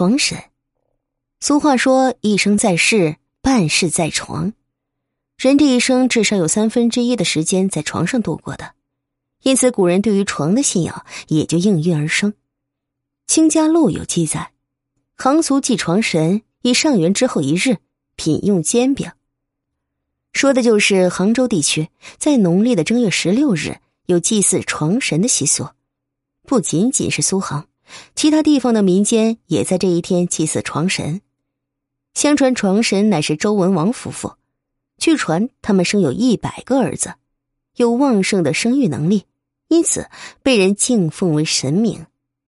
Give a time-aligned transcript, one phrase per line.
[0.00, 0.44] 床神，
[1.40, 4.54] 俗话说：“一生在世，半世在床。”
[5.36, 8.72] 人这一生至少有三分之一的时间在床上度过的，
[9.42, 12.32] 因此古人对于床的信仰也就应运而生。
[13.26, 14.52] 《清家录》有记载，
[15.16, 17.76] 行俗祭床神，以上元之后一日
[18.16, 19.12] 品用煎饼。
[20.32, 23.76] 说的就是杭州地区在农历的正月十六日
[24.06, 25.68] 有祭祀床神的习俗，
[26.46, 27.66] 不仅仅是苏杭。
[28.14, 31.20] 其他地方的民间也在这一天祭祀床神。
[32.14, 34.34] 相传床神乃是周文王夫妇，
[34.98, 37.14] 据传他们生有一百个儿子，
[37.76, 39.24] 有旺盛的生育能力，
[39.68, 40.08] 因此
[40.42, 42.06] 被人敬奉为神明。